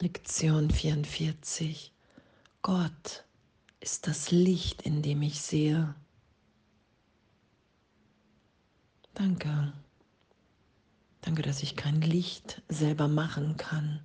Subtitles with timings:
[0.00, 1.92] Lektion 44.
[2.62, 3.24] Gott
[3.80, 5.92] ist das Licht, in dem ich sehe.
[9.14, 9.72] Danke.
[11.22, 14.00] Danke, dass ich kein Licht selber machen kann,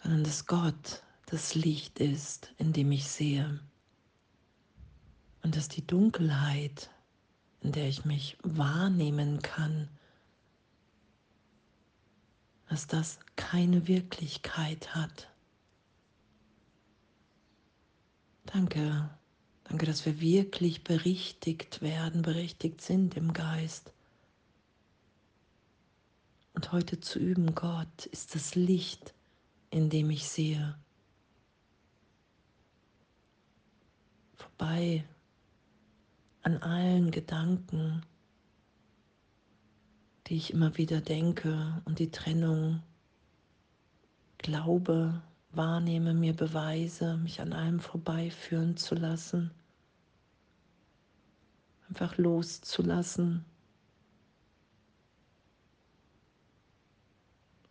[0.00, 3.58] sondern dass Gott das Licht ist, in dem ich sehe.
[5.42, 6.88] Und dass die Dunkelheit,
[7.62, 9.88] in der ich mich wahrnehmen kann,
[12.72, 15.30] dass das keine Wirklichkeit hat.
[18.46, 19.10] Danke,
[19.64, 23.92] danke, dass wir wirklich berichtigt werden, berichtigt sind im Geist.
[26.54, 29.12] Und heute zu üben, Gott ist das Licht,
[29.68, 30.74] in dem ich sehe.
[34.32, 35.04] Vorbei
[36.40, 38.00] an allen Gedanken,
[40.26, 42.82] die ich immer wieder denke und die Trennung
[44.38, 49.50] glaube, wahrnehme, mir beweise, mich an allem vorbeiführen zu lassen,
[51.88, 53.44] einfach loszulassen,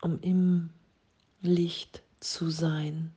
[0.02, 0.70] um im
[1.42, 3.14] Licht zu sein.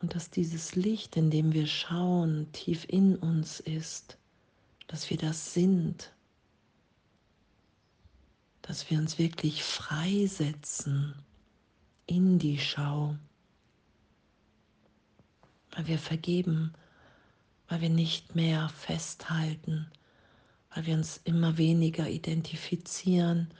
[0.00, 4.19] Und dass dieses Licht, in dem wir schauen, tief in uns ist
[4.90, 6.12] dass wir das sind,
[8.60, 11.14] dass wir uns wirklich freisetzen
[12.06, 13.14] in die Schau,
[15.70, 16.72] weil wir vergeben,
[17.68, 19.86] weil wir nicht mehr festhalten,
[20.74, 23.54] weil wir uns immer weniger identifizieren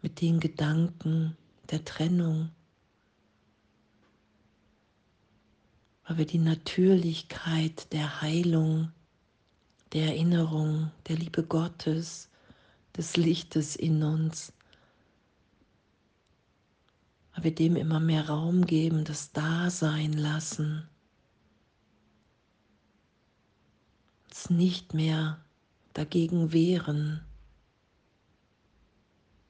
[0.00, 1.36] mit den Gedanken
[1.70, 2.50] der Trennung,
[6.08, 8.90] weil wir die Natürlichkeit der Heilung
[9.92, 12.30] der Erinnerung, der Liebe Gottes,
[12.96, 14.52] des Lichtes in uns,
[17.34, 20.88] weil wir dem immer mehr Raum geben, das Dasein lassen,
[24.24, 25.42] uns nicht mehr
[25.94, 27.22] dagegen wehren,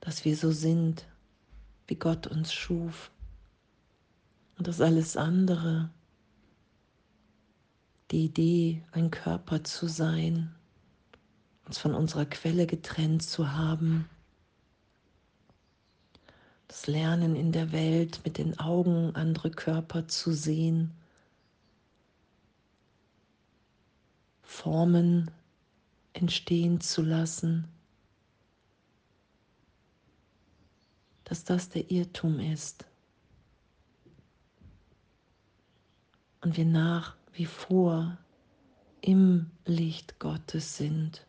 [0.00, 1.06] dass wir so sind,
[1.86, 3.10] wie Gott uns schuf.
[4.58, 5.90] Und dass alles andere
[8.12, 10.54] die Idee, ein Körper zu sein,
[11.66, 14.08] uns von unserer Quelle getrennt zu haben,
[16.68, 20.92] das Lernen in der Welt mit den Augen andere Körper zu sehen,
[24.42, 25.30] Formen
[26.12, 27.66] entstehen zu lassen,
[31.24, 32.84] dass das der Irrtum ist.
[36.42, 38.18] Und wir nach wie vor
[39.00, 41.26] im Licht Gottes sind.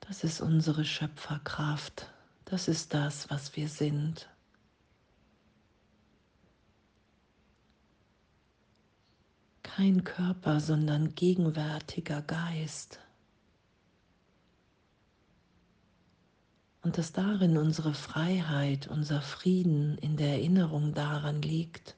[0.00, 2.10] Das ist unsere Schöpferkraft.
[2.44, 4.28] Das ist das, was wir sind.
[9.62, 12.98] Kein Körper, sondern gegenwärtiger Geist.
[16.82, 21.96] Und dass darin unsere Freiheit, unser Frieden in der Erinnerung daran liegt.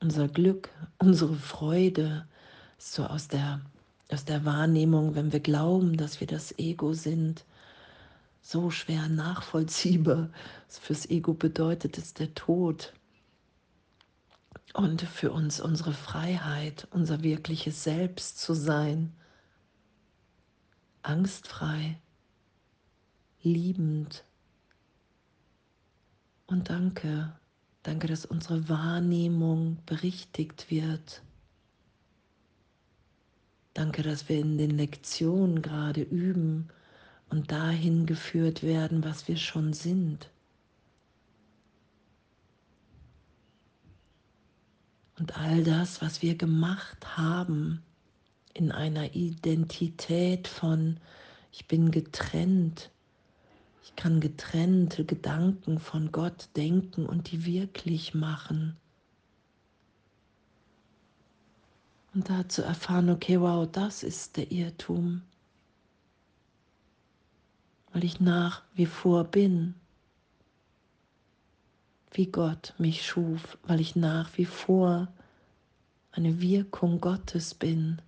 [0.00, 2.26] Unser Glück, unsere Freude,
[2.78, 3.60] so aus der,
[4.10, 7.44] aus der Wahrnehmung, wenn wir glauben, dass wir das Ego sind,
[8.42, 10.30] so schwer nachvollziehbar.
[10.68, 12.92] Fürs Ego bedeutet, ist der Tod.
[14.72, 19.12] Und für uns unsere Freiheit, unser wirkliches Selbst zu sein,
[21.02, 21.98] angstfrei,
[23.46, 24.24] liebend.
[26.46, 27.32] Und danke,
[27.82, 31.22] danke, dass unsere Wahrnehmung berichtigt wird.
[33.74, 36.68] Danke, dass wir in den Lektionen gerade üben
[37.28, 40.30] und dahin geführt werden, was wir schon sind.
[45.18, 47.82] Und all das, was wir gemacht haben,
[48.54, 50.98] in einer Identität von,
[51.52, 52.90] ich bin getrennt,
[53.86, 58.76] ich kann getrennte Gedanken von Gott denken und die wirklich machen.
[62.12, 65.22] Und da zu erfahren, okay, wow, das ist der Irrtum,
[67.92, 69.76] weil ich nach wie vor bin,
[72.10, 75.06] wie Gott mich schuf, weil ich nach wie vor
[76.10, 78.02] eine Wirkung Gottes bin.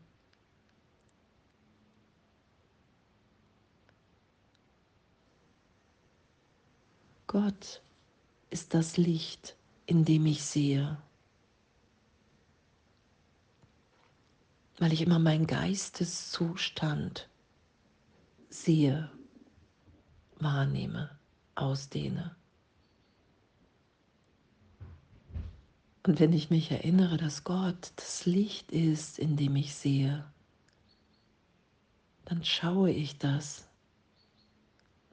[7.29, 7.83] Gott
[8.51, 9.55] ist das Licht,
[9.87, 10.97] in dem ich sehe.
[14.79, 17.29] Weil ich immer meinen Geisteszustand
[18.49, 19.11] sehe,
[20.39, 21.17] wahrnehme,
[21.55, 22.35] ausdehne.
[26.07, 30.25] Und wenn ich mich erinnere, dass Gott das Licht ist, in dem ich sehe,
[32.25, 33.68] dann schaue ich das.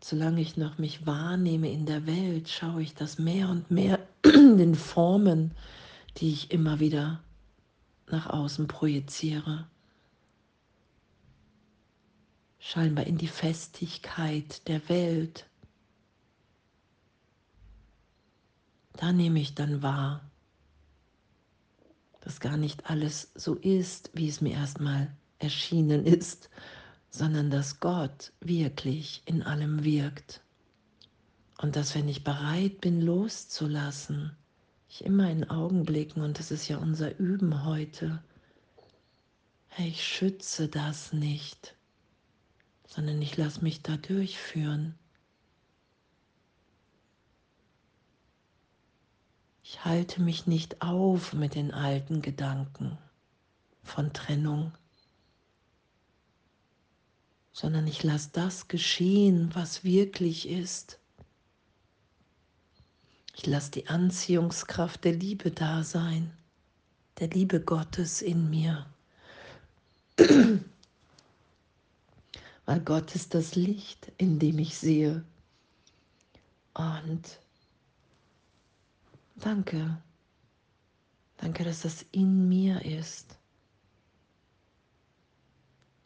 [0.07, 4.56] Solange ich noch mich wahrnehme in der Welt, schaue ich das mehr und mehr in
[4.60, 5.50] den Formen,
[6.18, 7.24] die ich immer wieder
[8.12, 9.68] nach außen projiziere.
[12.60, 15.48] Scheinbar in die Festigkeit der Welt.
[18.98, 20.22] Da nehme ich dann wahr,
[22.22, 26.51] dass gar nicht alles so ist, wie es mir erstmal erschienen ist,
[27.18, 30.42] sondern dass Gott wirklich in allem wirkt.
[31.58, 34.36] Und dass wenn ich bereit bin loszulassen,
[34.90, 38.22] ich immer in Augenblicken, und das ist ja unser Üben heute,
[39.78, 41.76] ich schütze das nicht,
[42.88, 44.96] sondern ich lasse mich da durchführen.
[49.64, 52.98] Ich halte mich nicht auf mit den alten Gedanken
[53.84, 54.74] von Trennung,
[57.56, 61.00] sondern ich lasse das geschehen, was wirklich ist.
[63.34, 66.34] Ich lasse die Anziehungskraft der Liebe da sein,
[67.18, 68.86] der Liebe Gottes in mir.
[72.66, 75.24] Weil Gott ist das Licht, in dem ich sehe.
[76.74, 77.40] Und
[79.36, 79.98] danke,
[81.38, 83.38] danke, dass das in mir ist.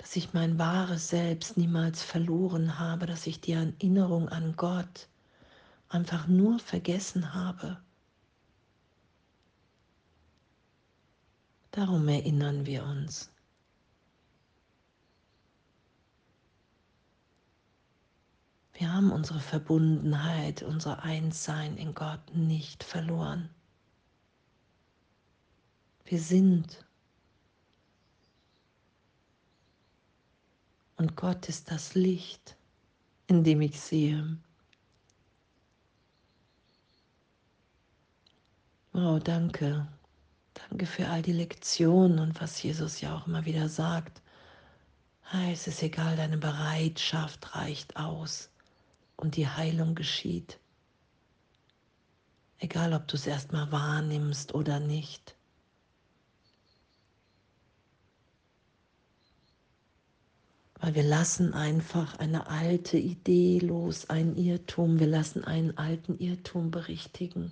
[0.10, 5.08] Dass ich mein wahres Selbst niemals verloren habe, dass ich die Erinnerung an Gott
[5.88, 7.80] einfach nur vergessen habe.
[11.70, 13.32] Darum erinnern wir uns.
[18.74, 23.52] Wir haben unsere Verbundenheit, unser Einssein in Gott nicht verloren.
[26.04, 26.89] Wir sind.
[31.00, 32.57] Und Gott ist das Licht,
[33.28, 34.38] in dem ich sehe.
[38.92, 39.88] Wow, danke.
[40.54, 44.22] Danke für all die Lektionen und was Jesus ja auch immer wieder sagt.
[45.54, 48.50] Es ist egal, deine Bereitschaft reicht aus
[49.16, 50.60] und die Heilung geschieht.
[52.57, 55.39] Egal, ob du es erstmal wahrnimmst oder nicht.
[60.80, 65.00] Weil wir lassen einfach eine alte Idee los, einen Irrtum.
[65.00, 67.52] Wir lassen einen alten Irrtum berichtigen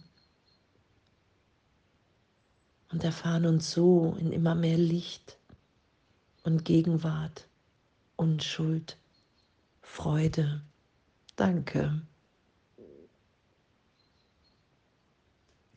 [2.91, 5.37] und erfahren uns so in immer mehr Licht
[6.43, 7.47] und Gegenwart,
[8.15, 8.97] Unschuld,
[9.81, 10.61] Freude.
[11.35, 12.01] Danke.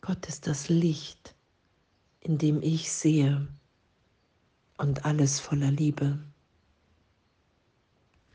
[0.00, 1.34] Gott ist das Licht,
[2.20, 3.48] in dem ich sehe
[4.78, 6.18] und alles voller Liebe.